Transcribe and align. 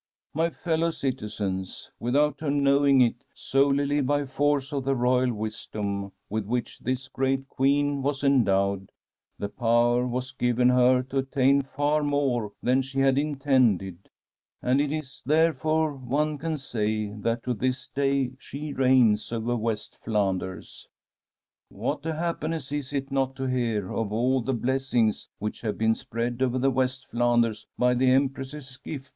'"My 0.34 0.50
fellow 0.50 0.90
citizens, 0.90 1.92
without 2.00 2.40
her 2.40 2.50
knowing 2.50 3.00
it, 3.00 3.22
solely 3.32 4.00
by 4.00 4.24
force 4.26 4.72
of 4.72 4.82
the 4.84 4.96
royal 4.96 5.32
wisdom 5.32 6.10
with 6.28 6.46
which 6.46 6.80
this 6.80 7.06
great 7.06 7.48
Queen 7.48 8.02
was 8.02 8.24
endowed, 8.24 8.90
the 9.38 9.48
power 9.48 10.04
was 10.04 10.32
given 10.32 10.68
her 10.70 11.04
to 11.04 11.18
attain 11.18 11.62
far 11.62 12.02
more 12.02 12.50
than 12.60 12.82
she 12.82 12.98
had 12.98 13.16
in 13.18 13.36
tended, 13.36 14.10
and 14.60 14.80
it 14.80 14.90
is 14.90 15.22
therefore 15.24 15.94
one 15.94 16.38
can 16.38 16.58
say 16.58 17.12
that 17.12 17.44
to 17.44 17.54
this 17.54 17.86
day 17.94 18.32
she 18.36 18.72
reigns 18.72 19.32
over 19.32 19.54
West 19.54 19.96
Flanders. 20.02 20.88
'"What 21.68 22.04
a 22.04 22.14
happiness, 22.16 22.72
is 22.72 22.92
it 22.92 23.12
not, 23.12 23.36
to 23.36 23.44
hear 23.46 23.92
of 23.92 24.12
all 24.12 24.40
the 24.42 24.54
blessings 24.54 25.28
which 25.38 25.60
have 25.60 25.78
been 25.78 25.94
spread 25.94 26.42
over 26.42 26.58
West 26.68 27.06
Flanders 27.06 27.68
by 27.78 27.94
the 27.94 28.10
Empress's 28.10 28.76
gift! 28.78 29.14